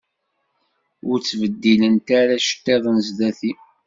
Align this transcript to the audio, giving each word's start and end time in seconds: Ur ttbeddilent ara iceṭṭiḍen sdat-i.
Ur 1.09 1.17
ttbeddilent 1.19 2.07
ara 2.19 2.33
iceṭṭiḍen 2.39 2.97
sdat-i. 3.07 3.51